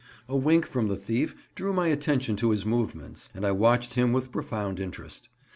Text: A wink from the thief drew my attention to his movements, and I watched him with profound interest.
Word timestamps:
A 0.27 0.35
wink 0.35 0.65
from 0.65 0.87
the 0.87 0.95
thief 0.95 1.35
drew 1.53 1.73
my 1.73 1.89
attention 1.89 2.35
to 2.37 2.49
his 2.49 2.65
movements, 2.65 3.29
and 3.35 3.45
I 3.45 3.51
watched 3.51 3.93
him 3.93 4.13
with 4.13 4.31
profound 4.31 4.79
interest. 4.79 5.29